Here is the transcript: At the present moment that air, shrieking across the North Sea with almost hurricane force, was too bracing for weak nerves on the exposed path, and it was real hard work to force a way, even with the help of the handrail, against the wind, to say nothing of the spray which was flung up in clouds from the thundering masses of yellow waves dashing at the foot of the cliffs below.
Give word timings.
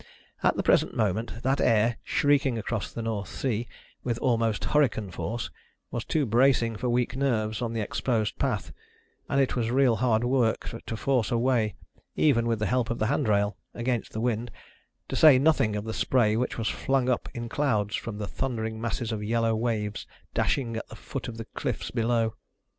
At 0.41 0.55
the 0.57 0.63
present 0.63 0.95
moment 0.97 1.43
that 1.43 1.61
air, 1.61 1.97
shrieking 2.03 2.57
across 2.57 2.91
the 2.91 3.03
North 3.03 3.29
Sea 3.29 3.67
with 4.03 4.17
almost 4.17 4.65
hurricane 4.65 5.11
force, 5.11 5.51
was 5.91 6.03
too 6.05 6.25
bracing 6.25 6.75
for 6.75 6.89
weak 6.89 7.15
nerves 7.15 7.61
on 7.61 7.73
the 7.73 7.81
exposed 7.81 8.39
path, 8.39 8.73
and 9.29 9.39
it 9.39 9.55
was 9.55 9.69
real 9.69 9.97
hard 9.97 10.23
work 10.23 10.67
to 10.87 10.97
force 10.97 11.29
a 11.29 11.37
way, 11.37 11.75
even 12.15 12.47
with 12.47 12.57
the 12.57 12.65
help 12.65 12.89
of 12.89 12.97
the 12.97 13.05
handrail, 13.13 13.55
against 13.75 14.11
the 14.11 14.19
wind, 14.21 14.49
to 15.07 15.15
say 15.15 15.37
nothing 15.37 15.75
of 15.75 15.83
the 15.83 15.93
spray 15.93 16.35
which 16.35 16.57
was 16.57 16.67
flung 16.67 17.07
up 17.07 17.29
in 17.35 17.47
clouds 17.47 17.95
from 17.95 18.17
the 18.17 18.27
thundering 18.27 18.81
masses 18.81 19.11
of 19.11 19.23
yellow 19.23 19.55
waves 19.55 20.07
dashing 20.33 20.77
at 20.77 20.87
the 20.87 20.95
foot 20.95 21.27
of 21.27 21.37
the 21.37 21.45
cliffs 21.53 21.91
below. 21.91 22.33